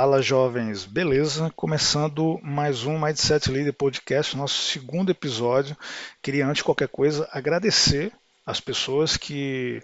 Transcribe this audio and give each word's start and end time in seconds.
Fala 0.00 0.22
jovens, 0.22 0.86
beleza? 0.86 1.52
Começando 1.54 2.40
mais 2.42 2.86
um 2.86 2.98
Mindset 2.98 3.50
Leader 3.50 3.74
Podcast, 3.74 4.34
nosso 4.34 4.62
segundo 4.62 5.10
episódio. 5.10 5.76
Queria 6.22 6.46
antes 6.46 6.60
de 6.60 6.64
qualquer 6.64 6.88
coisa 6.88 7.28
agradecer 7.30 8.10
as 8.46 8.58
pessoas 8.60 9.18
que 9.18 9.82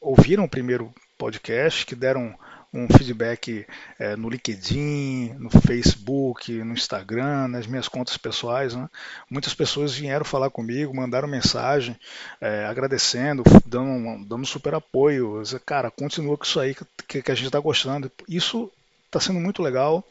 ouviram 0.00 0.44
o 0.44 0.48
primeiro 0.48 0.90
podcast, 1.18 1.84
que 1.84 1.94
deram 1.94 2.34
um 2.72 2.88
feedback 2.88 3.66
é, 3.98 4.16
no 4.16 4.30
LinkedIn, 4.30 5.34
no 5.38 5.50
Facebook, 5.50 6.50
no 6.50 6.72
Instagram, 6.72 7.48
nas 7.48 7.66
minhas 7.66 7.88
contas 7.88 8.16
pessoais. 8.16 8.74
Né? 8.74 8.88
Muitas 9.30 9.52
pessoas 9.52 9.94
vieram 9.94 10.24
falar 10.24 10.48
comigo, 10.48 10.96
mandaram 10.96 11.28
mensagem 11.28 11.94
é, 12.40 12.64
agradecendo, 12.64 13.42
dando, 13.66 14.24
dando 14.24 14.46
super 14.46 14.72
apoio. 14.72 15.42
Cara, 15.66 15.90
continua 15.90 16.38
com 16.38 16.44
isso 16.44 16.58
aí 16.58 16.74
que, 17.06 17.20
que 17.20 17.30
a 17.30 17.34
gente 17.34 17.48
está 17.48 17.60
gostando. 17.60 18.10
Isso 18.26 18.72
está 19.08 19.18
sendo 19.20 19.40
muito 19.40 19.62
legal. 19.62 20.06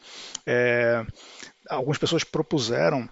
É, 0.46 1.04
algumas 1.68 1.98
pessoas 1.98 2.24
propuseram 2.24 3.08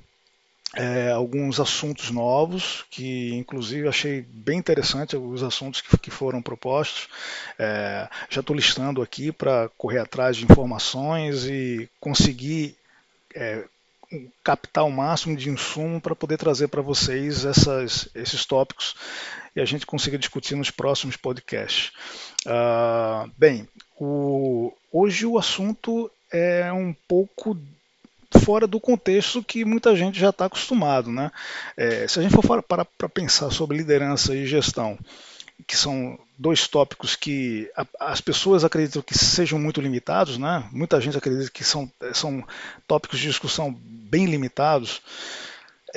é, 0.75 1.11
alguns 1.11 1.59
assuntos 1.59 2.11
novos, 2.11 2.85
que 2.91 3.35
inclusive 3.35 3.89
achei 3.89 4.23
bem 4.23 4.59
interessante 4.59 5.17
os 5.17 5.43
assuntos 5.43 5.81
que, 5.81 5.97
que 5.97 6.11
foram 6.11 6.43
propostos. 6.43 7.09
É, 7.59 8.09
já 8.29 8.41
estou 8.41 8.55
listando 8.55 9.01
aqui 9.01 9.33
para 9.33 9.71
correr 9.79 10.01
atrás 10.01 10.37
de 10.37 10.45
informações 10.45 11.47
e 11.47 11.89
conseguir 12.01 12.77
é, 13.35 13.65
captar 14.43 14.85
o 14.85 14.91
máximo 14.91 15.37
de 15.37 15.51
insumo 15.51 16.01
para 16.01 16.15
poder 16.15 16.37
trazer 16.37 16.69
para 16.69 16.83
vocês 16.83 17.45
essas, 17.45 18.09
esses 18.15 18.45
tópicos 18.45 18.95
e 19.55 19.61
a 19.61 19.65
gente 19.65 19.87
consiga 19.87 20.19
discutir 20.19 20.55
nos 20.55 20.71
próximos 20.71 21.17
podcasts. 21.17 21.91
Uh, 22.47 23.31
bem, 23.37 23.67
o, 23.99 24.73
hoje 24.93 25.27
o 25.27 25.39
assunto 25.39 26.11
é 26.33 26.73
um 26.73 26.95
pouco 27.09 27.57
fora 28.45 28.67
do 28.67 28.81
contexto 28.81 29.43
que 29.43 29.65
muita 29.65 29.97
gente 29.97 30.19
já 30.19 30.31
está 30.31 30.47
acostumado. 30.47 31.11
Né? 31.11 31.31
É, 31.77 32.07
se 32.07 32.19
a 32.19 32.23
gente 32.23 32.33
for 32.33 32.63
parar 32.63 32.85
para 32.85 33.09
pensar 33.09 33.51
sobre 33.51 33.77
liderança 33.77 34.35
e 34.35 34.47
gestão, 34.47 34.99
que 35.67 35.77
são 35.77 36.19
dois 36.39 36.69
tópicos 36.69 37.17
que 37.17 37.71
as 37.99 38.21
pessoas 38.21 38.65
acreditam 38.65 39.01
que 39.01 39.17
sejam 39.17 39.59
muito 39.59 39.81
limitados, 39.81 40.37
né? 40.37 40.69
muita 40.71 41.01
gente 41.01 41.17
acredita 41.17 41.51
que 41.51 41.65
são, 41.65 41.91
são 42.13 42.45
tópicos 42.87 43.19
de 43.19 43.27
discussão 43.27 43.73
bem 43.73 44.27
limitados. 44.27 45.01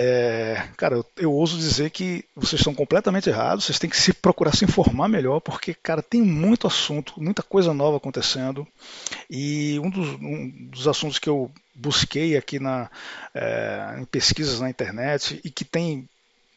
É, 0.02 0.69
cara, 0.78 0.95
eu, 0.95 1.05
eu, 1.17 1.33
ouso 1.33 1.58
dizer 1.58 1.89
que 1.89 2.23
vocês 2.33 2.61
estão 2.61 2.73
completamente 2.73 3.28
errados, 3.28 3.66
vocês 3.66 3.78
têm 3.78 3.89
que 3.89 3.97
se 4.00 4.14
procurar 4.14 4.55
se 4.55 4.64
informar 4.64 5.09
melhor, 5.09 5.42
porque, 5.42 5.73
cara, 5.73 6.02
tem 6.02 6.22
muito 6.22 6.66
assunto, 6.66 7.22
muita 7.22 7.44
coisa 7.44 7.73
nova 7.73 7.97
acontecendo. 7.97 8.66
E 9.30 9.77
um 9.83 9.89
dos, 9.89 10.08
um 10.22 10.70
dos 10.70 10.88
assuntos 10.88 11.20
que 11.20 11.27
eu 11.27 11.52
busquei 11.75 12.38
aqui 12.38 12.61
na, 12.61 12.89
é, 13.36 13.97
em 14.00 14.05
pesquisas 14.05 14.61
na 14.61 14.70
internet 14.70 15.42
e 15.44 15.52
que 15.52 15.66
tem 15.66 16.08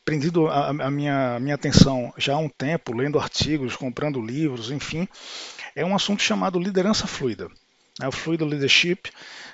prendido 0.05 0.47
a, 0.47 0.69
a 0.69 0.91
minha, 0.91 1.41
minha 1.41 1.57
atenção 1.57 2.15
já 2.17 2.35
há 2.35 2.39
um 2.39 2.49
tempo, 2.49 2.97
lendo 2.97 3.19
artigos, 3.19 3.75
comprando 3.75 4.25
livros, 4.25 4.71
enfim, 4.71 5.09
é 5.75 5.85
um 5.85 5.97
assunto 5.97 6.23
chamado 6.23 6.61
liderança 6.61 7.09
fluida. 7.09 7.49
É, 8.01 8.09
o 8.09 8.13
Fluid 8.13 8.43
Leadership 8.43 9.11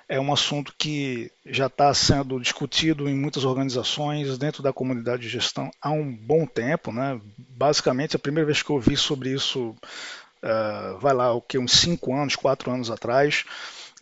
é 0.08 0.20
um 0.20 0.32
assunto 0.32 0.72
que 0.78 1.30
já 1.44 1.66
está 1.66 1.92
sendo 1.92 2.40
discutido 2.40 3.08
em 3.08 3.14
muitas 3.14 3.44
organizações 3.44 4.38
dentro 4.38 4.62
da 4.62 4.72
comunidade 4.72 5.22
de 5.22 5.28
gestão 5.28 5.70
há 5.82 5.90
um 5.90 6.10
bom 6.10 6.46
tempo. 6.46 6.92
Né? 6.92 7.20
Basicamente, 7.36 8.16
a 8.16 8.18
primeira 8.18 8.46
vez 8.46 8.62
que 8.62 8.70
eu 8.70 8.76
ouvi 8.76 8.96
sobre 8.96 9.30
isso, 9.30 9.70
uh, 9.70 10.98
vai 11.00 11.12
lá, 11.12 11.32
o 11.32 11.42
que, 11.42 11.58
uns 11.58 11.72
5 11.72 12.14
anos, 12.14 12.36
4 12.36 12.70
anos 12.70 12.90
atrás. 12.90 13.44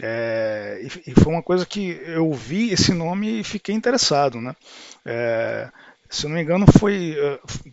É, 0.03 0.83
e, 1.07 1.13
foi 1.19 1.33
uma 1.33 1.43
coisa 1.43 1.65
que 1.65 1.99
eu 2.05 2.31
vi 2.35 2.71
esse 2.71 2.93
nome 2.93 3.41
e 3.41 3.45
fiquei 3.45 3.75
interessado. 3.75 4.41
Né? 4.41 4.55
É, 5.05 5.71
se 6.11 6.27
não 6.29 6.35
me 6.35 6.43
engano, 6.43 6.67
foi, 6.79 7.17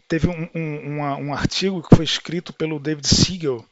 teve 0.07 0.27
um, 0.27 0.49
um, 0.55 0.93
uma, 0.93 1.17
um 1.17 1.33
artigo 1.33 1.83
que 1.83 1.95
foi 1.95 2.05
escrito 2.05 2.53
pelo 2.53 2.79
David 2.79 3.07
Siegel, 3.07 3.63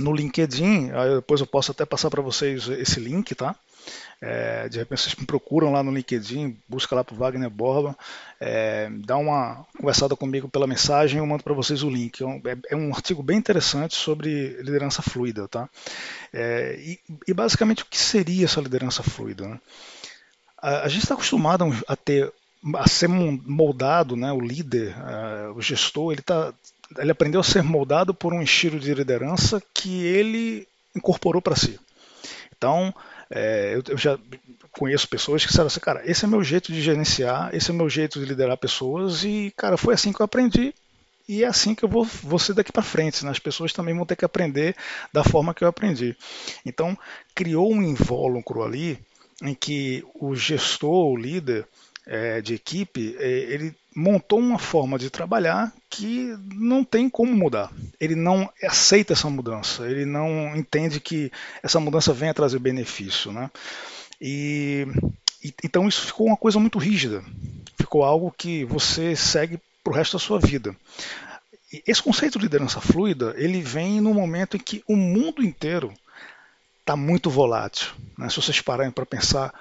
no 0.00 0.12
LinkedIn, 0.12 0.90
depois 1.16 1.40
eu 1.40 1.46
posso 1.46 1.70
até 1.72 1.84
passar 1.84 2.10
para 2.10 2.22
vocês 2.22 2.68
esse 2.68 2.98
link, 2.98 3.34
tá? 3.34 3.54
É, 4.22 4.68
de 4.68 4.78
repente 4.78 5.00
vocês 5.00 5.14
me 5.14 5.24
procuram 5.24 5.72
lá 5.72 5.82
no 5.82 5.90
LinkedIn, 5.90 6.56
busca 6.68 6.94
lá 6.94 7.02
para 7.02 7.16
Wagner 7.16 7.48
Borba, 7.48 7.96
é, 8.38 8.90
dá 9.06 9.16
uma 9.16 9.66
conversada 9.78 10.14
comigo 10.14 10.46
pela 10.46 10.66
mensagem, 10.66 11.18
eu 11.18 11.26
mando 11.26 11.42
para 11.42 11.54
vocês 11.54 11.82
o 11.82 11.88
link. 11.88 12.22
É 12.22 12.26
um, 12.26 12.36
é, 12.44 12.56
é 12.70 12.76
um, 12.76 12.94
artigo 12.94 13.22
bem 13.22 13.38
interessante 13.38 13.94
sobre 13.94 14.58
liderança 14.62 15.00
fluida, 15.00 15.48
tá? 15.48 15.68
É, 16.32 16.76
e, 16.78 17.00
e, 17.26 17.32
basicamente 17.32 17.82
o 17.82 17.86
que 17.86 17.96
seria 17.96 18.44
essa 18.44 18.60
liderança 18.60 19.02
fluida? 19.02 19.48
Né? 19.48 19.60
A, 20.58 20.82
a 20.82 20.88
gente 20.88 21.02
está 21.02 21.14
acostumado 21.14 21.64
a 21.88 21.96
ter 21.96 22.30
a 22.74 22.86
ser 22.86 23.08
moldado, 23.08 24.16
né, 24.16 24.30
o 24.30 24.38
líder, 24.38 24.94
uh, 24.98 25.56
o 25.56 25.62
gestor, 25.62 26.12
ele 26.12 26.20
está 26.20 26.52
ele 26.98 27.10
aprendeu 27.10 27.40
a 27.40 27.44
ser 27.44 27.62
moldado 27.62 28.12
por 28.12 28.32
um 28.32 28.42
estilo 28.42 28.78
de 28.78 28.92
liderança 28.92 29.62
que 29.72 30.04
ele 30.04 30.66
incorporou 30.94 31.40
para 31.40 31.56
si. 31.56 31.78
Então, 32.56 32.94
é, 33.30 33.74
eu, 33.74 33.82
eu, 33.88 33.98
já 33.98 34.18
conheço 34.72 35.08
pessoas 35.08 35.42
que 35.42 35.48
disseram 35.48 35.68
assim, 35.68 35.80
cara, 35.80 36.02
esse 36.04 36.24
é 36.24 36.28
meu 36.28 36.42
jeito 36.42 36.72
de 36.72 36.80
gerenciar, 36.80 37.54
esse 37.54 37.70
é 37.70 37.74
meu 37.74 37.88
jeito 37.88 38.18
de 38.18 38.26
liderar 38.26 38.56
pessoas 38.56 39.24
e, 39.24 39.52
cara, 39.56 39.76
foi 39.76 39.94
assim 39.94 40.12
que 40.12 40.20
eu 40.20 40.24
aprendi 40.24 40.74
e 41.28 41.44
é 41.44 41.46
assim 41.46 41.74
que 41.74 41.84
eu 41.84 41.88
vou, 41.88 42.04
vou 42.04 42.38
ser 42.38 42.54
daqui 42.54 42.72
para 42.72 42.82
frente. 42.82 43.24
Né? 43.24 43.30
As 43.30 43.38
pessoas 43.38 43.72
também 43.72 43.94
vão 43.94 44.04
ter 44.04 44.16
que 44.16 44.24
aprender 44.24 44.74
da 45.12 45.22
forma 45.22 45.54
que 45.54 45.62
eu 45.62 45.68
aprendi. 45.68 46.16
Então, 46.66 46.98
criou 47.34 47.72
um 47.72 47.82
invólucro 47.82 48.64
ali 48.64 48.98
em 49.42 49.54
que 49.54 50.04
o 50.14 50.34
gestor, 50.34 51.12
o 51.12 51.16
líder, 51.16 51.66
é, 52.06 52.40
de 52.40 52.54
equipe, 52.54 53.16
é, 53.18 53.28
ele 53.28 53.74
montou 53.94 54.38
uma 54.38 54.58
forma 54.58 54.98
de 54.98 55.10
trabalhar 55.10 55.72
que 55.88 56.36
não 56.54 56.84
tem 56.84 57.10
como 57.10 57.34
mudar. 57.34 57.72
Ele 57.98 58.14
não 58.14 58.50
aceita 58.62 59.12
essa 59.12 59.28
mudança, 59.28 59.88
ele 59.88 60.04
não 60.04 60.56
entende 60.56 61.00
que 61.00 61.30
essa 61.62 61.80
mudança 61.80 62.12
venha 62.12 62.34
trazer 62.34 62.58
benefício. 62.58 63.32
Né? 63.32 63.50
E, 64.20 64.86
e 65.42 65.52
então 65.64 65.88
isso 65.88 66.06
ficou 66.06 66.26
uma 66.26 66.36
coisa 66.36 66.58
muito 66.58 66.78
rígida, 66.78 67.22
ficou 67.76 68.04
algo 68.04 68.34
que 68.36 68.64
você 68.64 69.16
segue 69.16 69.58
para 69.82 69.92
o 69.92 69.96
resto 69.96 70.12
da 70.12 70.22
sua 70.22 70.38
vida. 70.38 70.74
E 71.72 71.82
esse 71.86 72.02
conceito 72.02 72.38
de 72.38 72.44
liderança 72.44 72.80
fluida 72.80 73.34
ele 73.36 73.60
vem 73.60 74.00
no 74.00 74.14
momento 74.14 74.56
em 74.56 74.60
que 74.60 74.82
o 74.86 74.96
mundo 74.96 75.42
inteiro 75.42 75.92
está 76.80 76.96
muito 76.96 77.28
volátil. 77.30 77.88
Né? 78.16 78.28
Se 78.28 78.36
vocês 78.36 78.60
pararem 78.60 78.92
para 78.92 79.06
pensar 79.06 79.52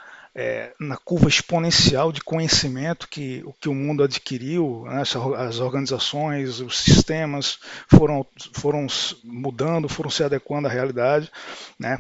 é, 0.42 0.72
na 0.80 0.96
curva 0.96 1.28
exponencial 1.28 2.14
de 2.14 2.22
conhecimento 2.22 3.10
que 3.10 3.44
o 3.46 3.52
que 3.52 3.68
o 3.68 3.76
mundo 3.76 4.04
adquiriu, 4.06 4.86
né, 4.86 5.02
as 5.02 5.60
organizações, 5.60 6.62
os 6.62 6.80
sistemas 6.80 7.60
foram, 7.90 8.26
foram 8.54 8.88
mudando, 9.22 9.90
foram 9.90 10.10
se 10.10 10.24
adequando 10.24 10.70
à 10.70 10.72
realidade, 10.72 11.30
né? 11.78 11.98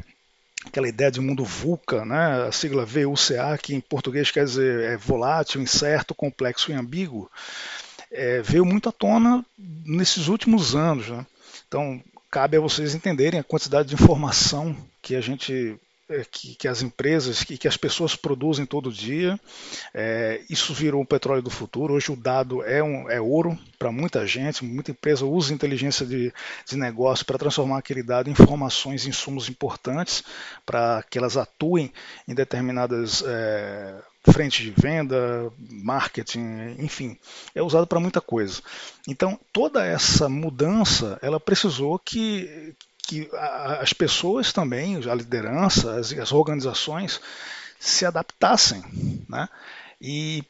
aquela 0.65 0.87
ideia 0.87 1.11
de 1.11 1.19
mundo 1.19 1.43
VUCA, 1.43 2.05
né, 2.05 2.47
a 2.47 2.51
sigla 2.53 2.85
VUCA, 2.85 3.57
que 3.61 3.75
em 3.75 3.81
português 3.81 4.31
quer 4.31 4.45
dizer 4.45 4.85
é 4.85 4.95
volátil, 4.95 5.61
incerto, 5.61 6.15
complexo 6.15 6.71
e 6.71 6.73
ambíguo, 6.73 7.29
é, 8.09 8.41
veio 8.41 8.63
muito 8.63 8.87
à 8.87 8.91
tona 8.93 9.43
nesses 9.85 10.29
últimos 10.29 10.77
anos. 10.77 11.09
Né? 11.09 11.25
Então, 11.67 12.01
cabe 12.31 12.55
a 12.55 12.61
vocês 12.61 12.95
entenderem 12.95 13.37
a 13.37 13.43
quantidade 13.43 13.89
de 13.89 13.95
informação 13.95 14.73
que 15.01 15.13
a 15.17 15.21
gente 15.21 15.77
que, 16.31 16.55
que, 16.55 16.67
as 16.67 16.81
empresas, 16.81 17.43
que, 17.43 17.57
que, 17.57 17.67
as 17.67 17.77
pessoas 17.77 18.15
produzem 18.15 18.65
todo 18.65 18.91
dia. 18.91 19.39
É, 19.93 20.41
isso 20.49 20.73
virou 20.73 21.01
o 21.01 21.05
petróleo 21.05 21.41
do 21.41 21.49
futuro. 21.49 21.93
Hoje 21.93 22.11
o 22.11 22.15
dado 22.15 22.63
é, 22.63 22.81
um, 22.81 23.09
é 23.09 23.21
ouro 23.21 23.57
para 23.77 23.91
muita 23.91 24.25
gente. 24.25 24.65
Muita 24.65 24.91
empresa 24.91 25.25
usa 25.25 25.53
inteligência 25.53 26.05
de, 26.05 26.33
de 26.65 26.77
negócio 26.77 27.25
para 27.25 27.37
transformar 27.37 27.77
aquele 27.77 28.01
dado 28.01 28.27
em 28.27 28.31
informações, 28.31 29.05
insumos 29.05 29.49
importantes 29.49 30.23
para 30.65 31.03
que 31.09 31.17
elas 31.17 31.37
atuem 31.37 31.93
em 32.27 32.33
determinadas 32.33 33.23
é, 33.25 33.95
frentes 34.31 34.65
de 34.65 34.71
venda, 34.71 35.51
marketing, 35.69 36.75
enfim, 36.79 37.17
é 37.53 37.61
usado 37.61 37.85
para 37.85 37.99
muita 37.99 38.19
coisa. 38.19 38.61
Então 39.07 39.39
toda 39.53 39.85
essa 39.85 40.27
mudança, 40.27 41.19
ela 41.21 41.39
precisou 41.39 41.99
que 41.99 42.75
que 43.09 43.27
as 43.79 43.91
pessoas 43.91 44.53
também, 44.53 44.97
a 44.97 45.15
liderança, 45.15 45.95
as, 45.95 46.13
as 46.13 46.31
organizações 46.31 47.19
se 47.79 48.05
adaptassem, 48.05 48.83
né? 49.27 49.49
E 49.99 50.43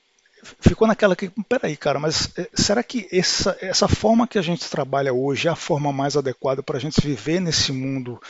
ficou 0.60 0.86
naquela 0.86 1.16
que, 1.16 1.32
peraí, 1.48 1.78
cara, 1.78 2.00
mas 2.00 2.30
eh, 2.38 2.50
será 2.54 2.84
que 2.84 3.08
essa, 3.14 3.58
essa 3.62 3.88
forma 3.88 4.28
que 4.28 4.38
a 4.38 4.42
gente 4.42 4.70
trabalha 4.70 5.14
hoje 5.14 5.48
é 5.48 5.52
a 5.52 5.56
forma 5.56 5.94
mais 5.94 6.18
adequada 6.18 6.62
para 6.62 6.76
a 6.76 6.82
gente 6.82 7.00
viver 7.00 7.40
nesse 7.40 7.72
mundo 7.72 8.22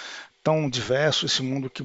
tão 0.44 0.70
diverso, 0.70 1.26
esse 1.26 1.42
mundo 1.42 1.68
que, 1.68 1.84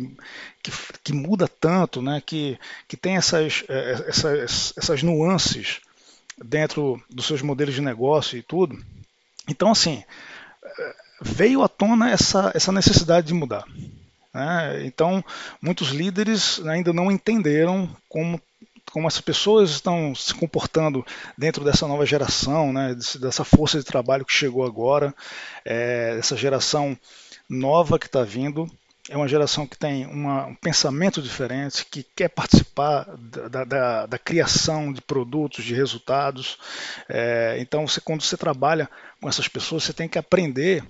que, 0.62 0.70
que, 1.02 1.12
muda 1.14 1.49
tanto, 1.49 2.02
né? 2.02 2.23
que, 2.25 2.58
que 2.87 2.96
tem 2.96 3.17
essas, 3.17 3.64
eh, 3.70 4.05
essas, 4.06 4.75
essas 4.76 5.02
nuances 5.02 5.81
dentro 6.37 7.02
dos 7.08 7.26
seus 7.26 7.41
modelos 7.41 7.75
de 7.75 7.81
negócio 7.81 8.37
e 8.37 8.43
tudo? 8.43 8.79
Então, 9.49 9.70
assim, 9.70 10.05
veio 11.20 11.62
à 11.62 11.69
tona 11.69 12.11
essa, 12.11 12.50
essa 12.55 12.72
necessidade 12.72 13.26
de 13.26 13.34
mudar. 13.34 13.64
Né? 14.32 14.84
Então, 14.84 15.25
muitos 15.61 15.90
líderes 15.90 16.61
ainda 16.66 16.93
não 16.93 17.11
entenderam 17.11 17.88
como 18.08 18.40
como 18.93 19.08
as 19.08 19.20
pessoas 19.20 19.70
estão 19.70 20.14
se 20.14 20.32
comportando 20.34 21.05
dentro 21.37 21.64
dessa 21.64 21.88
nova 21.88 22.06
geração, 22.06 22.72
né, 22.72 22.94
dessa 23.19 23.43
força 23.43 23.78
de 23.78 23.84
trabalho 23.84 24.25
que 24.25 24.32
chegou 24.32 24.64
agora, 24.64 25.12
é, 25.64 26.14
essa 26.19 26.37
geração 26.37 26.96
nova 27.49 27.99
que 27.99 28.06
está 28.06 28.22
vindo, 28.22 28.70
é 29.08 29.17
uma 29.17 29.28
geração 29.28 29.67
que 29.67 29.76
tem 29.76 30.06
uma, 30.06 30.46
um 30.46 30.55
pensamento 30.55 31.20
diferente, 31.20 31.84
que 31.84 32.06
quer 32.17 32.28
participar 32.28 33.05
da, 33.19 33.64
da, 33.64 34.06
da 34.06 34.19
criação 34.19 34.93
de 34.93 35.02
produtos, 35.02 35.64
de 35.64 35.75
resultados. 35.75 36.56
É, 37.08 37.56
então, 37.58 37.87
você, 37.87 38.00
quando 38.00 38.22
você 38.22 38.37
trabalha 38.37 38.88
com 39.20 39.28
essas 39.28 39.46
pessoas, 39.46 39.84
você 39.84 39.93
tem 39.93 40.08
que 40.08 40.19
aprender 40.19 40.82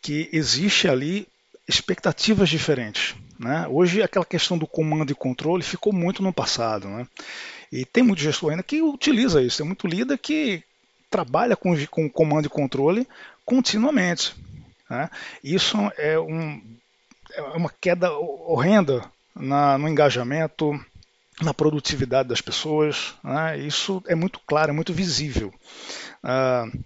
que 0.00 0.28
existe 0.32 0.88
ali 0.88 1.26
expectativas 1.68 2.48
diferentes. 2.48 3.14
Né? 3.38 3.66
Hoje, 3.68 4.02
aquela 4.02 4.24
questão 4.24 4.58
do 4.58 4.66
comando 4.66 5.12
e 5.12 5.14
controle 5.14 5.62
ficou 5.62 5.92
muito 5.92 6.22
no 6.22 6.32
passado. 6.32 6.88
Né? 6.88 7.06
E 7.72 7.84
tem 7.84 8.02
muito 8.02 8.20
gestor 8.20 8.50
ainda 8.50 8.62
que 8.62 8.82
utiliza 8.82 9.42
isso. 9.42 9.58
Tem 9.58 9.66
muito 9.66 9.86
líder 9.86 10.18
que 10.18 10.62
trabalha 11.10 11.56
com, 11.56 11.74
com 11.86 12.08
comando 12.08 12.46
e 12.46 12.50
controle 12.50 13.06
continuamente. 13.44 14.34
Né? 14.88 15.08
Isso 15.42 15.76
é, 15.96 16.18
um, 16.18 16.60
é 17.32 17.42
uma 17.42 17.70
queda 17.80 18.12
horrenda 18.12 19.04
na, 19.34 19.78
no 19.78 19.88
engajamento, 19.88 20.78
na 21.40 21.54
produtividade 21.54 22.28
das 22.28 22.40
pessoas. 22.40 23.14
Né? 23.22 23.58
Isso 23.58 24.02
é 24.06 24.14
muito 24.14 24.40
claro, 24.46 24.70
é 24.70 24.74
muito 24.74 24.92
visível. 24.92 25.52
Uh, 26.22 26.84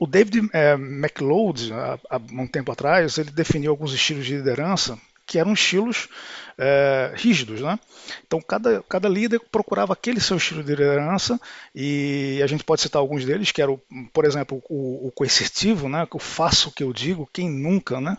o 0.00 0.06
David 0.06 0.48
é, 0.54 0.72
McLeod, 0.72 1.74
há, 1.74 1.98
há, 2.08 2.16
um 2.32 2.46
tempo 2.46 2.72
atrás, 2.72 3.18
ele 3.18 3.30
definiu 3.30 3.70
alguns 3.70 3.92
estilos 3.92 4.24
de 4.24 4.34
liderança 4.34 4.98
que 5.26 5.38
eram 5.38 5.52
estilos 5.52 6.08
é, 6.56 7.12
rígidos. 7.14 7.60
Né? 7.60 7.78
Então, 8.26 8.40
cada, 8.40 8.82
cada 8.88 9.10
líder 9.10 9.40
procurava 9.52 9.92
aquele 9.92 10.18
seu 10.18 10.38
estilo 10.38 10.64
de 10.64 10.70
liderança 10.70 11.38
e 11.74 12.40
a 12.42 12.46
gente 12.46 12.64
pode 12.64 12.80
citar 12.80 12.98
alguns 12.98 13.26
deles, 13.26 13.52
que 13.52 13.60
era, 13.60 13.70
o, 13.70 13.78
por 14.10 14.24
exemplo, 14.24 14.62
o, 14.70 15.08
o 15.08 15.12
coercitivo, 15.12 15.86
né? 15.86 16.06
que 16.06 16.16
eu 16.16 16.20
faço 16.20 16.70
o 16.70 16.72
que 16.72 16.82
eu 16.82 16.94
digo, 16.94 17.28
quem 17.30 17.50
nunca, 17.50 18.00
né? 18.00 18.16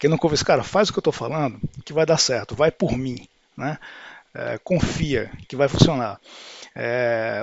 Quem 0.00 0.10
nunca 0.10 0.26
ouve 0.26 0.34
esse 0.34 0.44
cara, 0.44 0.64
faz 0.64 0.88
o 0.88 0.92
que 0.92 0.98
eu 0.98 1.00
estou 1.00 1.12
falando, 1.12 1.60
que 1.84 1.92
vai 1.92 2.04
dar 2.04 2.18
certo, 2.18 2.56
vai 2.56 2.72
por 2.72 2.98
mim, 2.98 3.28
né? 3.56 3.78
É, 4.34 4.58
confia 4.58 5.30
que 5.48 5.56
vai 5.56 5.68
funcionar. 5.68 6.20
É, 6.74 7.42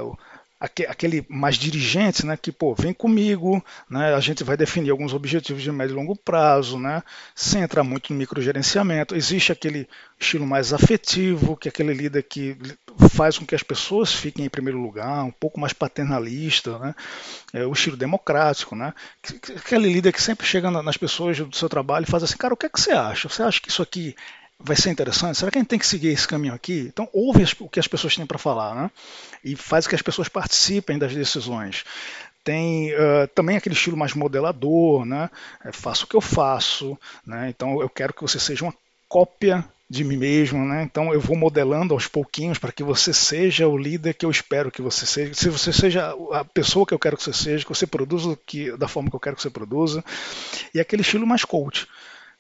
aquele 0.60 1.26
mais 1.30 1.56
dirigente, 1.56 2.26
né, 2.26 2.38
que 2.38 2.52
pô, 2.52 2.74
vem 2.74 2.94
comigo, 2.94 3.64
né, 3.90 4.16
a 4.16 4.20
gente 4.20 4.44
vai 4.44 4.56
definir 4.56 4.90
alguns 4.90 5.14
objetivos 5.14 5.62
de 5.62 5.72
médio 5.72 5.94
e 5.94 5.96
longo 5.96 6.16
prazo, 6.16 6.80
né, 6.80 7.04
sem 7.36 7.62
entrar 7.62 7.84
muito 7.84 8.14
no 8.14 8.20
microgerenciamento. 8.20 9.16
Existe 9.16 9.52
aquele 9.52 9.88
estilo 10.20 10.48
mais 10.48 10.72
afetivo, 10.72 11.58
que 11.58 11.68
é 11.68 11.70
aquele 11.70 11.94
líder 11.94 12.24
que 12.24 12.58
faz 13.10 13.38
com 13.38 13.46
que 13.46 13.54
as 13.54 13.64
pessoas 13.64 14.14
fiquem 14.14 14.46
em 14.46 14.50
primeiro 14.50 14.80
lugar, 14.80 15.24
um 15.24 15.32
pouco 15.32 15.60
mais 15.60 15.74
paternalista, 15.74 16.80
né, 16.80 16.96
é 17.54 17.66
o 17.66 17.74
estilo 17.74 17.98
democrático, 17.98 18.76
né, 18.76 18.94
aquele 19.56 19.92
líder 19.92 20.14
que 20.14 20.22
sempre 20.22 20.48
chega 20.48 20.72
nas 20.72 20.98
pessoas 20.98 21.38
do 21.38 21.56
seu 21.56 21.68
trabalho 21.68 22.06
e 22.06 22.10
faz 22.10 22.24
assim, 22.24 22.38
cara, 22.38 22.54
o 22.54 22.58
que 22.58 22.66
é 22.66 22.70
que 22.70 22.80
você 22.80 22.92
acha? 22.92 23.28
Você 23.28 23.44
acha 23.44 23.60
que 23.60 23.70
isso 23.70 23.82
aqui 23.82 24.16
vai 24.60 24.76
ser 24.76 24.90
interessante? 24.90 25.38
Será 25.38 25.52
que 25.52 25.58
a 25.58 25.62
gente 25.62 25.70
tem 25.70 25.80
que 25.80 25.88
seguir 25.88 26.10
esse 26.10 26.28
caminho 26.28 26.54
aqui? 26.54 26.88
Então, 26.88 27.08
ouve 27.14 27.44
o 27.60 27.70
que 27.70 27.80
as 27.80 27.88
pessoas 27.88 28.16
têm 28.16 28.26
para 28.26 28.38
falar, 28.38 28.76
né? 28.76 28.92
E 29.44 29.56
faz 29.56 29.88
que 29.88 29.96
as 29.96 30.02
pessoas 30.02 30.30
participem 30.30 30.98
das 30.98 31.14
decisões. 31.14 31.84
Tem 32.44 32.94
uh, 32.94 33.28
também 33.34 33.58
aquele 33.58 33.76
estilo 33.76 33.98
mais 33.98 34.14
modelador, 34.14 35.06
né? 35.06 35.30
É, 35.64 35.72
faço 35.72 36.06
o 36.06 36.08
que 36.08 36.16
eu 36.16 36.22
faço, 36.22 36.98
né? 37.26 37.50
Então, 37.50 37.82
eu 37.82 37.90
quero 37.90 38.14
que 38.14 38.22
você 38.22 38.40
seja 38.40 38.64
uma 38.64 38.74
cópia 39.08 39.66
de 39.90 40.04
mim 40.04 40.18
mesmo, 40.18 40.66
né? 40.66 40.84
Então 40.84 41.14
eu 41.14 41.22
vou 41.22 41.38
modelando 41.38 41.94
aos 41.94 42.08
pouquinhos 42.08 42.58
para 42.58 42.72
que 42.72 42.84
você 42.84 43.14
seja 43.14 43.68
o 43.68 43.78
líder 43.78 44.16
que 44.16 44.26
eu 44.26 44.32
espero 44.32 44.72
que 44.72 44.82
você 44.82 45.06
seja, 45.06 45.34
se 45.34 45.48
você 45.48 45.72
seja 45.72 46.16
a 46.32 46.44
pessoa 46.44 46.86
que 46.86 46.94
eu 46.94 47.00
quero 47.00 47.16
que 47.16 47.24
você 47.24 47.34
seja, 47.34 47.64
que 47.64 47.70
você 47.70 47.86
produza 47.86 48.38
que, 48.46 48.76
da 48.78 48.88
forma 48.88 49.10
que 49.10 49.16
eu 49.16 49.20
quero 49.20 49.36
que 49.36 49.44
você 49.44 49.50
produza, 49.50 50.04
e 50.74 50.80
aquele 50.80 51.04
estilo 51.04 51.28
mais 51.28 51.46
coach, 51.46 51.88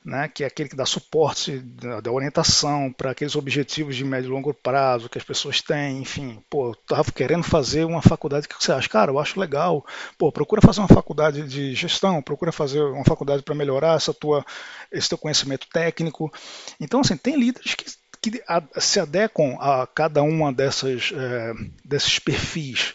né, 0.05 0.27
que 0.27 0.43
é 0.43 0.47
aquele 0.47 0.69
que 0.69 0.75
dá 0.75 0.85
suporte 0.85 1.57
da 2.03 2.11
orientação 2.11 2.93
para 2.93 3.09
aqueles 3.09 3.35
objetivos 3.35 3.95
de 3.95 4.05
médio 4.05 4.27
e 4.27 4.31
longo 4.31 4.53
prazo 4.53 5.09
que 5.09 5.17
as 5.17 5.23
pessoas 5.23 5.61
têm, 5.61 5.99
enfim, 5.99 6.39
pô, 6.47 6.73
estava 6.73 7.11
querendo 7.11 7.43
fazer 7.43 7.85
uma 7.85 8.03
faculdade, 8.03 8.45
o 8.45 8.49
que 8.49 8.63
você 8.63 8.71
acha? 8.71 8.87
Cara, 8.87 9.09
eu 9.09 9.17
acho 9.17 9.39
legal, 9.39 9.83
pô, 10.15 10.31
procura 10.31 10.61
fazer 10.61 10.79
uma 10.79 10.87
faculdade 10.87 11.47
de 11.47 11.73
gestão, 11.73 12.21
procura 12.21 12.51
fazer 12.51 12.83
uma 12.83 13.03
faculdade 13.03 13.41
para 13.41 13.55
melhorar 13.55 13.95
essa 13.95 14.13
tua, 14.13 14.45
esse 14.91 15.09
teu 15.09 15.17
conhecimento 15.17 15.67
técnico. 15.73 16.31
Então, 16.79 16.99
assim, 16.99 17.17
tem 17.17 17.35
líderes 17.35 17.73
que, 17.73 17.85
que 18.21 18.43
se 18.79 18.99
adequam 18.99 19.57
a 19.59 19.87
cada 19.87 20.21
uma 20.21 20.53
dessas, 20.53 21.11
é, 21.15 21.53
desses 21.83 22.19
perfis. 22.19 22.93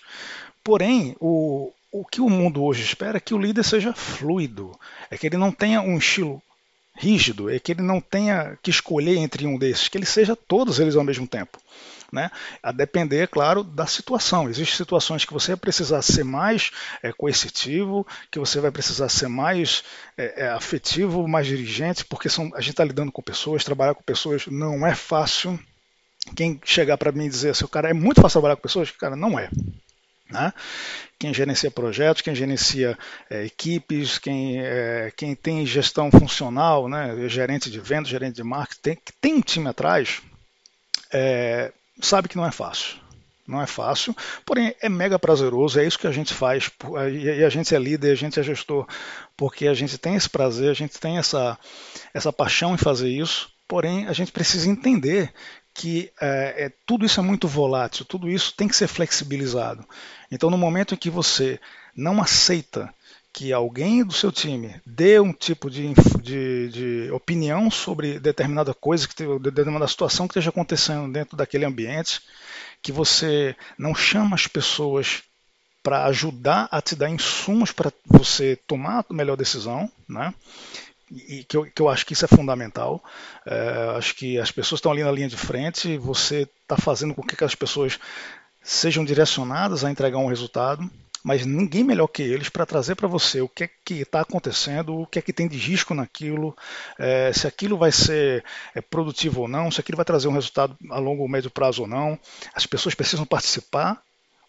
Porém, 0.63 1.17
o, 1.19 1.73
o 1.91 2.05
que 2.05 2.21
o 2.21 2.31
mundo 2.31 2.63
hoje 2.63 2.85
espera 2.85 3.17
é 3.17 3.21
que 3.21 3.35
o 3.35 3.39
líder 3.39 3.65
seja 3.65 3.93
fluido, 3.93 4.79
é 5.11 5.19
que 5.19 5.27
ele 5.27 5.37
não 5.37 5.51
tenha 5.51 5.81
um 5.81 5.99
estilo 5.99 6.41
rígido, 7.01 7.49
é 7.49 7.59
que 7.59 7.73
ele 7.73 7.83
não 7.83 7.99
tenha 7.99 8.59
que 8.63 8.71
escolher 8.71 9.17
entre 9.17 9.47
um 9.47 9.59
desses, 9.59 9.89
que 9.89 9.97
ele 9.97 10.05
seja 10.05 10.37
todos 10.37 10.79
eles 10.79 10.95
ao 10.95 11.03
mesmo 11.03 11.27
tempo. 11.27 11.59
Né? 12.13 12.31
A 12.63 12.73
depender, 12.73 13.29
claro, 13.29 13.63
da 13.63 13.87
situação. 13.87 14.49
Existem 14.49 14.77
situações 14.77 15.25
que 15.25 15.33
você 15.33 15.53
vai 15.53 15.57
precisar 15.57 16.03
ser 16.03 16.25
mais 16.25 16.73
é, 17.03 17.13
coercitivo, 17.13 18.07
que 18.31 18.39
você 18.39 18.61
vai 18.61 18.71
precisar 18.71 19.09
ser 19.09 19.29
mais 19.29 19.83
é, 20.19 20.45
é, 20.45 20.49
afetivo, 20.49 21.27
mais 21.27 21.47
dirigente, 21.47 22.05
porque 22.05 22.29
são, 22.29 22.51
a 22.55 22.61
gente 22.61 22.73
está 22.73 22.85
lidando 22.85 23.13
com 23.13 23.23
pessoas, 23.23 23.65
trabalhar 23.65 23.95
com 23.95 24.03
pessoas 24.03 24.47
não 24.49 24.85
é 24.87 24.95
fácil. 24.95 25.59
Quem 26.37 26.61
chegar 26.65 26.99
para 26.99 27.13
mim 27.13 27.27
e 27.27 27.31
dizer 27.31 27.51
assim, 27.51 27.65
o 27.65 27.69
cara 27.69 27.89
é 27.89 27.95
muito 27.95 28.21
fácil 28.21 28.41
trabalhar 28.41 28.57
com 28.57 28.63
pessoas, 28.63 28.91
cara, 28.91 29.17
não 29.17 29.39
é. 29.39 29.49
Né? 30.31 30.53
Quem 31.19 31.35
gerencia 31.35 31.71
projetos, 31.71 32.23
quem 32.23 32.35
gerencia 32.35 32.97
é, 33.29 33.45
equipes, 33.45 34.19
quem, 34.19 34.61
é, 34.61 35.13
quem 35.17 35.35
tem 35.35 35.67
gestão 35.67 36.11
funcional, 36.11 36.89
né? 36.89 37.29
gerente 37.29 37.71
de 37.71 37.81
vendas, 37.81 38.09
gerente 38.09 38.37
de 38.37 38.45
marketing, 38.45 38.97
que 39.05 39.13
tem 39.21 39.35
um 39.35 39.41
time 39.41 39.69
atrás, 39.69 40.23
é, 41.13 41.73
sabe 42.01 42.29
que 42.29 42.37
não 42.37 42.47
é 42.47 42.53
fácil. 42.53 42.99
Não 43.47 43.61
é 43.61 43.67
fácil, 43.67 44.15
porém 44.47 44.77
é 44.81 44.89
mega 44.89 45.19
prazeroso, 45.19 45.81
é 45.81 45.85
isso 45.85 45.99
que 45.99 46.07
a 46.07 46.13
gente 46.13 46.33
faz, 46.33 46.71
e 47.13 47.43
a 47.43 47.49
gente 47.49 47.75
é 47.75 47.79
líder, 47.81 48.13
a 48.13 48.15
gente 48.15 48.39
é 48.39 48.45
gestor, 48.45 48.87
porque 49.37 49.67
a 49.67 49.75
gente 49.75 49.99
tem 49.99 50.15
esse 50.15 50.31
prazer, 50.31 50.71
a 50.71 50.75
gente 50.75 51.01
tem 51.01 51.19
essa, 51.19 51.59
essa 52.15 52.33
paixão 52.33 52.75
em 52.75 52.79
fazer 52.79 53.09
isso, 53.09 53.51
porém 53.67 54.07
a 54.07 54.13
gente 54.13 54.31
precisa 54.31 54.71
entender 54.71 55.33
que 55.75 56.13
é, 56.21 56.67
é, 56.67 56.73
tudo 56.87 57.07
isso 57.07 57.21
é 57.21 57.23
muito 57.23 57.47
volátil, 57.49 58.05
tudo 58.05 58.29
isso 58.29 58.55
tem 58.57 58.69
que 58.69 58.77
ser 58.77 58.89
flexibilizado. 58.89 59.85
Então, 60.31 60.51
no 60.51 60.59
momento 60.59 60.95
em 60.95 60.99
que 60.99 61.11
você 61.11 61.61
não 61.95 62.21
aceita 62.21 62.93
que 63.33 63.53
alguém 63.53 64.05
do 64.05 64.13
seu 64.13 64.33
time 64.33 64.81
dê 64.85 65.21
um 65.21 65.33
tipo 65.33 65.71
de, 65.71 65.95
de, 66.21 66.69
de 66.69 67.11
opinião 67.13 67.71
sobre 67.71 68.19
determinada 68.19 68.75
coisa, 68.75 69.07
que 69.07 69.15
determinada 69.39 69.87
situação 69.87 70.27
que 70.27 70.33
esteja 70.33 70.51
acontecendo 70.51 71.13
dentro 71.13 71.37
daquele 71.37 71.65
ambiente, 71.65 72.21
que 72.83 72.91
você 72.91 73.55
não 73.79 73.95
chama 73.95 74.35
as 74.35 74.47
pessoas 74.47 75.23
para 75.83 76.05
ajudar 76.07 76.69
a 76.71 76.83
te 76.83 76.95
dar 76.95 77.09
insumos 77.09 77.73
para 77.73 77.93
você 78.05 78.57
tomar 78.67 79.05
a 79.09 79.15
melhor 79.15 79.37
decisão, 79.37 79.91
né? 80.09 80.35
E 81.11 81.45
que 81.45 81.57
eu, 81.57 81.65
que 81.65 81.83
eu 81.83 81.89
acho 81.89 82.07
que 82.07 82.13
isso 82.13 82.25
é 82.25 82.29
fundamental. 82.29 83.03
É, 83.47 83.95
acho 83.97 84.15
que 84.15 84.39
as 84.39 84.51
pessoas 84.51 84.79
estão 84.79 84.93
ali 84.93 85.03
na 85.03 85.13
linha 85.13 85.29
de 85.29 85.37
frente, 85.37 85.99
você 85.99 86.49
está 86.63 86.77
fazendo 86.77 87.15
com 87.15 87.23
que 87.23 87.43
as 87.43 87.55
pessoas 87.55 87.99
sejam 88.63 89.05
direcionadas 89.05 89.85
a 89.85 89.91
entregar 89.91 90.19
um 90.19 90.29
resultado, 90.29 90.89
mas 91.23 91.45
ninguém 91.45 91.85
melhor 91.85 92.07
que 92.07 92.23
eles 92.23 92.49
para 92.49 92.65
trazer 92.65 92.95
para 92.95 93.09
você 93.09 93.41
o 93.41 93.49
que 93.49 93.65
é 93.65 93.71
que 93.85 93.95
está 93.95 94.21
acontecendo, 94.21 95.01
o 95.01 95.07
que 95.07 95.19
é 95.19 95.23
que 95.23 95.33
tem 95.33 95.49
de 95.49 95.59
risco 95.59 95.95
naquilo, 95.95 96.57
é, 96.99 97.33
se 97.33 97.47
aquilo 97.47 97.77
vai 97.77 97.93
ser 97.93 98.45
é, 98.75 98.81
produtivo 98.81 99.43
ou 99.43 99.49
não, 99.49 99.71
se 99.71 99.81
aquilo 99.81 99.97
vai 99.97 100.05
trazer 100.05 100.29
um 100.29 100.33
resultado 100.33 100.77
a 100.91 100.99
longo 100.99 101.23
ou 101.23 101.29
médio 101.29 101.51
prazo 101.51 101.83
ou 101.83 101.89
não. 101.89 102.19
As 102.55 102.67
pessoas 102.67 102.95
precisam 102.95 103.27
participar 103.27 104.03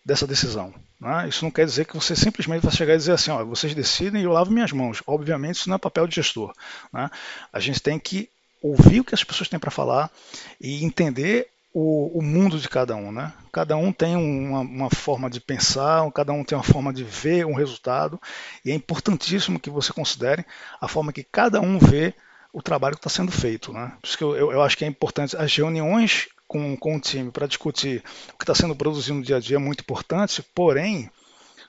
dessa 0.03 0.25
decisão. 0.25 0.74
Né? 1.00 1.29
Isso 1.29 1.43
não 1.43 1.51
quer 1.51 1.65
dizer 1.65 1.86
que 1.86 1.96
você 1.96 2.15
simplesmente 2.15 2.62
vai 2.62 2.72
chegar 2.72 2.93
e 2.93 2.98
dizer 2.98 3.13
assim, 3.13 3.31
ó, 3.31 3.43
vocês 3.46 3.74
decidem 3.74 4.22
e 4.22 4.25
eu 4.25 4.31
lavo 4.31 4.51
minhas 4.51 4.72
mãos. 4.72 5.01
Obviamente 5.05 5.55
isso 5.55 5.70
não 5.70 5.75
é 5.75 5.79
papel 5.79 6.08
de 6.08 6.15
gestor. 6.15 6.53
Né? 6.91 7.10
A 7.51 7.60
gente 7.60 7.81
tem 7.81 7.98
que 8.00 8.29
ouvir 8.62 9.00
o 9.00 9.03
que 9.03 9.15
as 9.15 9.24
pessoas 9.24 9.50
têm 9.50 9.60
para 9.60 9.72
falar 9.72 10.12
e 10.60 10.84
entender 10.84 11.48
o, 11.74 12.20
o, 12.20 12.22
mundo 12.22 12.60
de 12.60 12.67
cada 12.67 12.96
um. 12.96 13.12
Né? 13.12 13.31
Cada 13.51 13.75
um 13.77 13.91
tem 13.91 14.15
uma, 14.15 14.60
uma, 14.60 14.89
forma 14.89 15.29
de 15.29 15.39
pensar, 15.39 16.10
cada 16.12 16.34
um 16.34 16.43
tem 16.43 16.58
uma 16.58 16.63
forma 16.63 16.93
de 16.93 17.03
ver 17.03 17.46
um 17.46 17.55
resultado, 17.55 18.20
e 18.63 18.72
é 18.72 18.75
importantíssimo 18.75 19.60
que 19.60 19.70
você 19.70 19.93
considere 19.93 20.46
a 20.79 20.88
forma 20.88 21.13
que 21.13 21.24
cada 21.24 21.62
um 21.62 21.79
vê 21.79 22.13
o 22.53 22.62
trabalho 22.62 22.96
que 22.96 23.00
está 23.00 23.10
sendo 23.10 23.31
feito. 23.31 23.72
Né? 23.72 23.93
Por 24.01 24.08
isso 24.08 24.17
que 24.17 24.24
eu, 24.24 24.36
eu, 24.36 24.51
eu 24.51 24.62
acho 24.62 24.77
que 24.77 24.84
é 24.84 24.88
importante 24.88 25.36
as 25.38 25.55
reuniões 25.55 26.27
com, 26.51 26.75
com 26.75 26.98
o 26.98 27.00
time 27.00 27.31
para 27.31 27.48
discutir 27.48 28.03
o 28.34 28.38
que 28.38 28.43
está 28.43 28.53
sendo 28.53 28.75
produzido 28.75 29.17
no 29.17 29.24
dia 29.24 29.38
a 29.38 29.39
dia 29.39 29.55
é 29.55 29.60
muito 29.60 29.84
importante, 29.84 30.43
porém, 30.53 31.10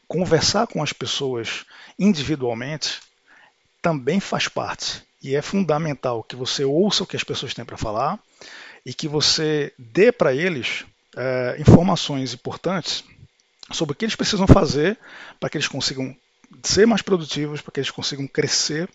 conversar 0.08 0.66
com 0.66 0.82
as 0.82 0.92
pessoas 0.92 1.64
individualmente 1.96 3.00
também 3.80 4.18
faz 4.18 4.48
parte. 4.48 5.04
e 5.22 5.36
é 5.36 5.40
fundamental 5.40 6.24
que 6.24 6.34
você 6.34 6.64
ouça 6.64 7.04
o 7.04 7.06
que 7.06 7.14
as 7.14 7.22
pessoas 7.22 7.54
têm 7.54 7.64
para 7.64 7.76
falar 7.76 8.18
e 8.84 8.92
que 8.92 9.06
você 9.06 9.72
dê 9.78 10.10
para 10.10 10.34
eles 10.34 10.84
é, 11.16 11.56
informações 11.60 12.34
importantes 12.34 13.04
sobre 13.70 13.92
o 13.92 13.96
que 13.96 14.04
eles 14.04 14.16
precisam 14.16 14.48
fazer 14.48 14.98
para 15.38 15.48
que 15.48 15.58
eles 15.58 15.68
consigam 15.68 16.12
ser 16.64 16.88
mais 16.88 17.02
produtivos, 17.02 17.60
para 17.60 17.70
que 17.70 17.78
eles 17.78 17.90
consigam 17.92 18.26
crescer. 18.26 18.88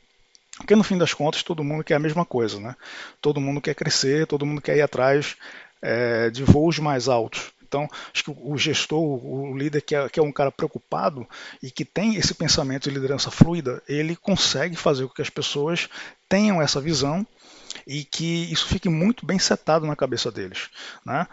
Porque 0.58 0.76
no 0.76 0.84
fim 0.84 0.98
das 0.98 1.14
contas 1.14 1.44
todo 1.44 1.64
mundo 1.64 1.84
quer 1.84 1.96
a 1.96 2.00
mesma 2.00 2.26
coisa, 2.26 2.60
né? 2.60 2.76
Todo 3.22 3.40
mundo 3.40 3.62
quer 3.62 3.76
crescer, 3.76 4.28
todo 4.28 4.46
mundo 4.46 4.60
quer 4.60 4.76
ir 4.76 4.82
atrás 4.82 5.38
é, 5.82 6.30
de 6.30 6.44
voos 6.44 6.80
mais 6.80 7.08
altos. 7.08 7.52
Então, 7.68 7.88
acho 8.14 8.24
que 8.24 8.32
o 8.32 8.58
gestor, 8.58 9.02
o 9.02 9.56
líder 9.58 9.82
que 9.82 9.94
é, 9.94 10.08
que 10.08 10.20
é, 10.20 10.24
um 10.24 10.32
cara 10.32 10.52
preocupado 10.52 11.28
e 11.62 11.70
que 11.70 11.84
tem 11.84 12.16
esse 12.16 12.34
pensamento 12.34 12.84
de 12.84 12.96
liderança 12.96 13.30
fluida, 13.30 13.84
ele 13.88 14.16
consegue 14.16 14.76
fazer 14.76 15.06
com 15.06 15.14
que 15.14 15.22
as 15.22 15.30
pessoas 15.30 15.90
tenham 16.30 16.62
essa 16.62 16.80
visão 16.80 17.28
e 17.86 18.06
que 18.06 18.52
isso 18.52 18.68
fique 18.68 18.88
muito 18.88 19.26
bem 19.26 19.38
setado 19.38 19.86
na 19.86 19.96
cabeça 19.96 20.32
deles. 20.32 20.70
Né? 21.06 21.28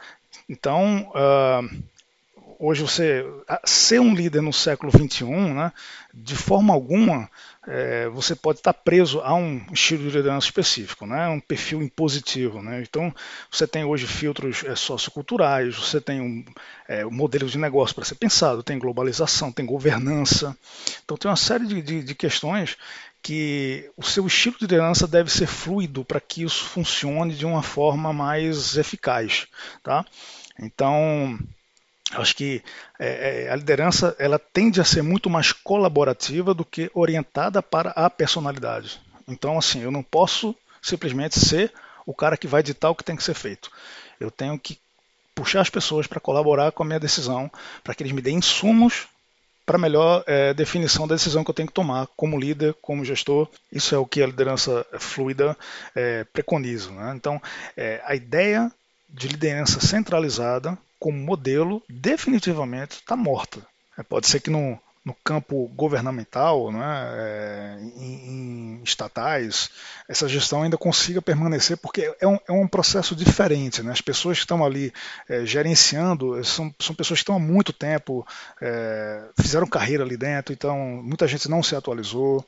Então, 0.48 1.08
uh, 1.10 1.84
hoje 2.58 2.82
você 2.82 3.24
ser 3.64 4.00
um 4.00 4.14
líder 4.14 4.42
no 4.42 4.52
século 4.52 4.90
21, 4.92 5.54
né, 5.54 5.72
de 6.12 6.36
forma 6.36 6.72
alguma 6.72 7.28
é, 7.66 8.08
você 8.08 8.34
pode 8.34 8.58
estar 8.58 8.74
preso 8.74 9.20
a 9.20 9.34
um 9.34 9.64
estilo 9.72 10.08
de 10.10 10.16
liderança 10.16 10.46
específico, 10.46 11.06
né, 11.06 11.28
um 11.28 11.40
perfil 11.40 11.82
impositivo. 11.82 12.62
Né? 12.62 12.82
Então 12.82 13.14
você 13.50 13.66
tem 13.66 13.84
hoje 13.84 14.06
filtros 14.06 14.64
é, 14.64 14.74
socioculturais, 14.74 15.74
você 15.74 16.00
tem 16.00 16.20
um, 16.20 16.44
é, 16.86 17.06
um 17.06 17.10
modelo 17.10 17.48
de 17.48 17.58
negócio 17.58 17.94
para 17.94 18.04
ser 18.04 18.16
pensado, 18.16 18.62
tem 18.62 18.78
globalização, 18.78 19.50
tem 19.50 19.64
governança. 19.64 20.56
Então 21.04 21.16
tem 21.16 21.30
uma 21.30 21.36
série 21.36 21.66
de, 21.66 21.82
de, 21.82 22.02
de 22.02 22.14
questões 22.14 22.76
que 23.22 23.90
o 23.96 24.02
seu 24.02 24.26
estilo 24.26 24.56
de 24.58 24.64
liderança 24.64 25.06
deve 25.06 25.32
ser 25.32 25.46
fluido 25.46 26.04
para 26.04 26.20
que 26.20 26.42
isso 26.42 26.64
funcione 26.64 27.34
de 27.34 27.46
uma 27.46 27.62
forma 27.62 28.12
mais 28.12 28.76
eficaz, 28.76 29.46
tá? 29.82 30.04
Então 30.60 31.38
acho 32.20 32.36
que 32.36 32.62
é, 32.98 33.46
é, 33.46 33.50
a 33.50 33.56
liderança 33.56 34.14
ela 34.18 34.38
tende 34.38 34.80
a 34.80 34.84
ser 34.84 35.02
muito 35.02 35.30
mais 35.30 35.52
colaborativa 35.52 36.54
do 36.54 36.64
que 36.64 36.90
orientada 36.94 37.62
para 37.62 37.90
a 37.90 38.08
personalidade. 38.10 39.00
Então, 39.26 39.58
assim, 39.58 39.80
eu 39.80 39.90
não 39.90 40.02
posso 40.02 40.54
simplesmente 40.82 41.38
ser 41.38 41.72
o 42.06 42.14
cara 42.14 42.36
que 42.36 42.46
vai 42.46 42.62
ditar 42.62 42.90
o 42.90 42.94
que 42.94 43.04
tem 43.04 43.16
que 43.16 43.22
ser 43.22 43.34
feito. 43.34 43.70
Eu 44.20 44.30
tenho 44.30 44.58
que 44.58 44.78
puxar 45.34 45.60
as 45.60 45.70
pessoas 45.70 46.06
para 46.06 46.20
colaborar 46.20 46.72
com 46.72 46.82
a 46.82 46.86
minha 46.86 47.00
decisão, 47.00 47.50
para 47.82 47.94
que 47.94 48.02
eles 48.02 48.12
me 48.12 48.22
deem 48.22 48.38
insumos 48.38 49.08
para 49.66 49.78
melhor 49.78 50.22
é, 50.26 50.52
definição 50.52 51.08
da 51.08 51.14
decisão 51.14 51.42
que 51.42 51.50
eu 51.50 51.54
tenho 51.54 51.68
que 51.68 51.74
tomar 51.74 52.06
como 52.16 52.38
líder, 52.38 52.74
como 52.82 53.04
gestor. 53.04 53.48
Isso 53.72 53.94
é 53.94 53.98
o 53.98 54.06
que 54.06 54.22
a 54.22 54.26
liderança 54.26 54.86
fluida 54.98 55.56
é, 55.94 56.24
preconiza. 56.24 56.90
Né? 56.90 57.14
Então, 57.16 57.40
é, 57.76 58.02
a 58.04 58.14
ideia 58.14 58.70
de 59.08 59.28
liderança 59.28 59.80
centralizada 59.80 60.76
como 61.04 61.18
modelo 61.18 61.82
definitivamente 61.86 62.92
está 62.92 63.14
morta. 63.14 63.60
É, 63.98 64.02
pode 64.02 64.26
ser 64.26 64.40
que 64.40 64.48
no, 64.48 64.80
no 65.04 65.14
campo 65.22 65.68
governamental, 65.76 66.72
né, 66.72 67.78
em, 67.96 68.78
em, 68.78 68.82
estatais, 68.82 69.68
essa 70.08 70.26
gestão 70.26 70.62
ainda 70.62 70.78
consiga 70.78 71.20
permanecer, 71.20 71.76
porque 71.76 72.14
é 72.18 72.26
um, 72.26 72.38
é 72.48 72.52
um 72.52 72.66
processo 72.66 73.14
diferente. 73.14 73.82
Né? 73.82 73.92
As 73.92 74.00
pessoas 74.00 74.38
que 74.38 74.44
estão 74.44 74.64
ali 74.64 74.92
é, 75.28 75.44
gerenciando 75.44 76.42
são, 76.42 76.74
são 76.78 76.94
pessoas 76.94 77.18
que 77.18 77.22
estão 77.22 77.36
há 77.36 77.38
muito 77.38 77.70
tempo, 77.70 78.26
é, 78.60 79.24
fizeram 79.38 79.66
carreira 79.66 80.04
ali 80.04 80.16
dentro, 80.16 80.54
então 80.54 81.02
muita 81.02 81.28
gente 81.28 81.50
não 81.50 81.62
se 81.62 81.76
atualizou. 81.76 82.42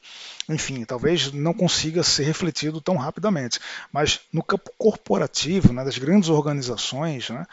Enfim, 0.49 0.85
talvez 0.85 1.33
não 1.33 1.53
consiga 1.53 2.03
ser 2.03 2.25
refletido 2.25 2.81
tão 2.81 2.97
rapidamente. 2.97 3.61
Mas 3.93 4.21
no 4.33 4.43
campo 4.43 4.71
corporativo, 4.79 5.75
né, 5.75 5.85
das 5.85 5.99
grandes 5.99 6.31
organizações, 6.31 7.29
né, 7.29 7.45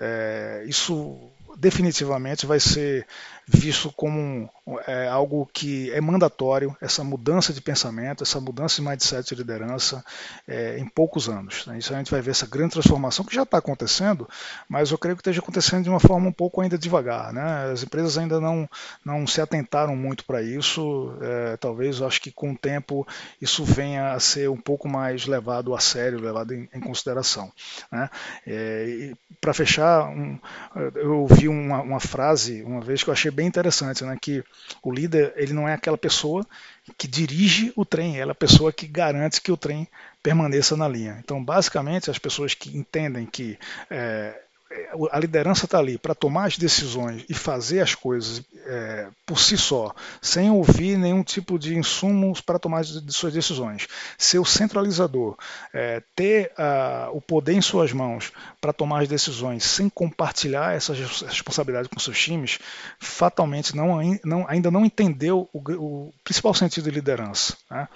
é, 0.00 0.64
isso 0.66 1.29
definitivamente 1.58 2.46
vai 2.46 2.60
ser 2.60 3.06
visto 3.52 3.92
como 3.92 4.48
é, 4.86 5.08
algo 5.08 5.48
que 5.52 5.90
é 5.90 6.00
mandatório, 6.00 6.76
essa 6.80 7.02
mudança 7.02 7.52
de 7.52 7.60
pensamento, 7.60 8.22
essa 8.22 8.40
mudança 8.40 8.76
de 8.76 8.88
mindset 8.88 9.34
de 9.34 9.34
liderança 9.34 10.04
é, 10.46 10.78
em 10.78 10.86
poucos 10.86 11.28
anos. 11.28 11.66
Né? 11.66 11.78
Isso 11.78 11.92
a 11.92 11.98
gente 11.98 12.10
vai 12.10 12.20
ver 12.20 12.30
essa 12.30 12.46
grande 12.46 12.74
transformação 12.74 13.24
que 13.24 13.34
já 13.34 13.42
está 13.42 13.58
acontecendo, 13.58 14.28
mas 14.68 14.92
eu 14.92 14.98
creio 14.98 15.16
que 15.16 15.20
esteja 15.20 15.40
acontecendo 15.40 15.82
de 15.82 15.90
uma 15.90 15.98
forma 15.98 16.28
um 16.28 16.32
pouco 16.32 16.60
ainda 16.60 16.78
devagar. 16.78 17.32
Né? 17.32 17.72
As 17.72 17.82
empresas 17.82 18.16
ainda 18.16 18.40
não, 18.40 18.68
não 19.04 19.26
se 19.26 19.40
atentaram 19.40 19.96
muito 19.96 20.24
para 20.24 20.42
isso, 20.42 21.12
é, 21.20 21.56
talvez 21.56 21.98
eu 21.98 22.06
acho 22.06 22.20
que 22.20 22.30
com 22.30 22.52
o 22.52 22.56
tempo 22.56 23.06
isso 23.40 23.64
venha 23.64 24.12
a 24.12 24.20
ser 24.20 24.48
um 24.48 24.60
pouco 24.60 24.88
mais 24.88 25.26
levado 25.26 25.74
a 25.74 25.80
sério, 25.80 26.20
levado 26.20 26.54
em, 26.54 26.68
em 26.72 26.80
consideração. 26.80 27.50
Né? 27.90 28.08
É, 28.46 29.12
para 29.40 29.52
fechar, 29.52 30.08
um, 30.08 30.38
eu 30.94 31.20
ouvi 31.20 31.39
uma, 31.48 31.80
uma 31.80 32.00
frase 32.00 32.62
uma 32.62 32.80
vez 32.80 33.02
que 33.02 33.10
eu 33.10 33.12
achei 33.12 33.30
bem 33.30 33.46
interessante, 33.46 34.04
né? 34.04 34.16
Que 34.20 34.42
o 34.82 34.92
líder 34.92 35.32
ele 35.36 35.52
não 35.52 35.68
é 35.68 35.74
aquela 35.74 35.98
pessoa 35.98 36.46
que 36.96 37.06
dirige 37.06 37.72
o 37.76 37.84
trem, 37.84 38.18
ela 38.18 38.30
é 38.30 38.32
a 38.32 38.34
pessoa 38.34 38.72
que 38.72 38.86
garante 38.86 39.40
que 39.40 39.52
o 39.52 39.56
trem 39.56 39.86
permaneça 40.22 40.76
na 40.76 40.88
linha. 40.88 41.18
Então, 41.22 41.42
basicamente, 41.42 42.10
as 42.10 42.18
pessoas 42.18 42.54
que 42.54 42.76
entendem 42.76 43.26
que 43.26 43.58
é, 43.90 44.40
a 45.10 45.18
liderança 45.18 45.64
está 45.64 45.78
ali 45.78 45.98
para 45.98 46.14
tomar 46.14 46.46
as 46.46 46.56
decisões 46.56 47.24
e 47.28 47.34
fazer 47.34 47.80
as 47.80 47.94
coisas 47.94 48.42
é, 48.66 49.08
por 49.26 49.38
si 49.38 49.58
só, 49.58 49.92
sem 50.22 50.50
ouvir 50.50 50.96
nenhum 50.96 51.24
tipo 51.24 51.58
de 51.58 51.76
insumos 51.76 52.40
para 52.40 52.58
tomar 52.58 52.84
de 52.84 53.12
suas 53.12 53.32
decisões. 53.32 53.88
Ser 54.16 54.38
o 54.38 54.44
centralizador, 54.44 55.36
é, 55.72 56.02
ter 56.14 56.52
a, 56.56 57.08
o 57.12 57.20
poder 57.20 57.54
em 57.54 57.60
suas 57.60 57.92
mãos 57.92 58.32
para 58.60 58.72
tomar 58.72 59.02
as 59.02 59.08
decisões 59.08 59.64
sem 59.64 59.88
compartilhar 59.88 60.74
essas 60.74 60.98
responsabilidades 61.22 61.90
com 61.92 61.98
seus 61.98 62.20
times, 62.20 62.58
fatalmente 63.00 63.74
não, 63.74 63.98
não, 64.24 64.46
ainda 64.48 64.70
não 64.70 64.84
entendeu 64.84 65.48
o, 65.52 65.58
o, 65.58 66.14
principal 66.22 66.54
sentido 66.54 66.84
de 66.84 66.90
liderança, 66.90 67.56
né? 67.68 67.88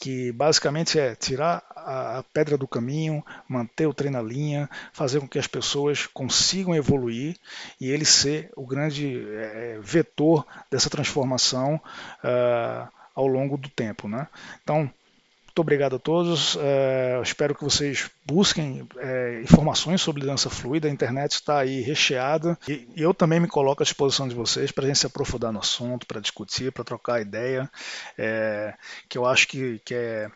que 0.00 0.32
basicamente 0.32 0.98
é 0.98 1.14
tirar 1.14 1.62
a, 1.74 2.18
a 2.18 2.22
pedra 2.22 2.56
do 2.56 2.66
caminho, 2.66 3.24
manter 3.48 3.86
o 3.86 3.94
trem 3.94 4.10
na 4.10 4.22
linha, 4.22 4.68
fazer 4.92 5.20
com 5.20 5.28
que 5.28 5.38
as 5.38 5.46
pessoas 5.46 6.05
consigam 6.12 6.74
evoluir 6.74 7.36
e 7.80 7.90
ele 7.90 8.04
ser 8.04 8.50
o 8.56 8.66
grande 8.66 9.26
é, 9.30 9.78
vetor 9.80 10.46
dessa 10.70 10.90
transformação 10.90 11.80
uh, 12.22 12.88
ao 13.14 13.26
longo 13.26 13.56
do 13.56 13.68
tempo. 13.68 14.08
Né? 14.08 14.26
Então, 14.62 14.90
muito 15.56 15.60
obrigado 15.60 15.96
a 15.96 15.98
todos. 15.98 16.54
Uh, 16.54 17.22
espero 17.22 17.54
que 17.54 17.64
vocês 17.64 18.10
busquem 18.26 18.82
uh, 18.82 19.42
informações 19.42 20.02
sobre 20.02 20.20
liderança 20.20 20.50
fluida. 20.50 20.86
A 20.86 20.90
internet 20.90 21.32
está 21.32 21.60
aí 21.60 21.80
recheada 21.80 22.58
e, 22.68 22.86
eu 22.94 23.14
também 23.14 23.40
me 23.40 23.48
coloco 23.48 23.82
à 23.82 23.84
disposição 23.84 24.28
de 24.28 24.34
vocês 24.34 24.70
para 24.70 24.84
a 24.84 24.88
gente 24.88 24.98
se 24.98 25.06
aprofundar 25.06 25.50
no 25.50 25.60
assunto, 25.60 26.06
para 26.06 26.20
discutir, 26.20 26.70
para 26.72 26.84
trocar 26.84 27.22
ideia, 27.22 27.70
que 29.08 29.16
eu 29.16 29.24
acho 29.24 29.48
que, 29.48 29.80
que, 29.82 29.94
é, 29.94 30.30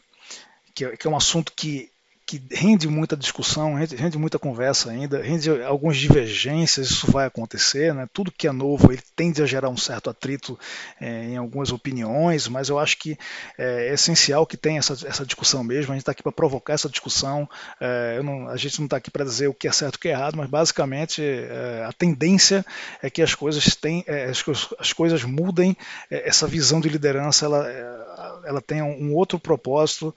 que, 0.74 0.84
é, 0.86 0.96
que 0.96 1.06
é 1.06 1.10
um 1.10 1.16
assunto 1.16 1.52
que 1.54 1.90
que 2.30 2.40
rende 2.52 2.86
muita 2.86 3.16
discussão, 3.16 3.74
rende, 3.74 3.96
rende, 3.96 4.16
muita 4.16 4.38
conversa 4.38 4.92
ainda, 4.92 5.20
rende 5.20 5.50
algumas 5.64 5.96
divergências, 5.96 6.88
isso 6.88 7.10
vai 7.10 7.26
acontecer, 7.26 7.92
né? 7.92 8.08
tudo 8.12 8.30
que 8.30 8.46
é 8.46 8.52
novo 8.52 8.92
ele 8.92 9.02
tende 9.16 9.42
a 9.42 9.46
gerar 9.46 9.68
um 9.68 9.76
certo 9.76 10.08
atrito 10.08 10.56
é, 11.00 11.24
em 11.24 11.36
algumas 11.36 11.72
opiniões, 11.72 12.46
mas 12.46 12.68
eu 12.68 12.78
acho 12.78 12.98
que 12.98 13.18
é, 13.58 13.88
é 13.88 13.94
essencial 13.94 14.46
que 14.46 14.56
tenha 14.56 14.78
essa, 14.78 14.92
essa 15.08 15.26
discussão 15.26 15.64
mesmo, 15.64 15.90
a 15.90 15.96
gente 15.96 16.02
está 16.02 16.12
aqui 16.12 16.22
para 16.22 16.30
provocar 16.30 16.74
essa 16.74 16.88
discussão, 16.88 17.48
é, 17.80 18.22
não, 18.22 18.48
a 18.48 18.56
gente 18.56 18.78
não 18.78 18.84
está 18.84 18.98
aqui 18.98 19.10
para 19.10 19.24
dizer 19.24 19.48
o 19.48 19.54
que 19.54 19.66
é 19.66 19.72
certo 19.72 19.96
e 19.96 19.98
o 19.98 20.00
que 20.00 20.08
é 20.08 20.12
errado, 20.12 20.36
mas 20.36 20.48
basicamente 20.48 21.20
é, 21.20 21.84
a 21.84 21.92
tendência 21.92 22.64
é 23.02 23.10
que 23.10 23.22
as 23.22 23.34
coisas, 23.34 23.74
tem, 23.74 24.04
é, 24.06 24.26
as, 24.26 24.44
as, 24.78 24.92
coisas 24.92 25.24
mudem, 25.24 25.76
é, 26.08 26.28
essa 26.28 26.46
visão 26.46 26.80
de 26.80 26.88
liderança 26.88 27.46
ela, 27.46 28.40
ela 28.44 28.62
tenha 28.62 28.84
um 28.84 29.16
outro 29.16 29.36
propósito 29.40 30.14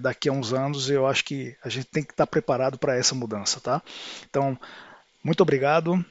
daqui 0.00 0.28
a 0.28 0.32
uns 0.32 0.52
anos, 0.52 0.90
e 0.90 0.92
eu 0.92 1.06
acho 1.06 1.24
a 1.62 1.68
gente 1.68 1.86
tem 1.86 2.02
que 2.02 2.12
estar 2.12 2.26
preparado 2.26 2.78
para 2.78 2.96
essa 2.96 3.14
mudança, 3.14 3.60
tá? 3.60 3.82
Então, 4.28 4.58
muito 5.22 5.42
obrigado 5.42 6.04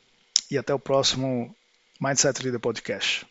e 0.50 0.57
até 0.57 0.74
o 0.74 0.79
próximo 0.79 1.55
Mindset 2.00 2.43
Leader 2.43 2.60
Podcast. 2.60 3.25